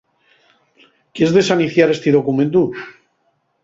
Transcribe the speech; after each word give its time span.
¿Quies 1.13 1.31
desaniciar 1.37 1.89
esti 1.91 2.09
documentu? 2.17 2.63